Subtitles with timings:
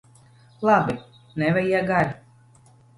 [0.69, 0.97] Labi!
[1.43, 2.21] Nevajag ar'.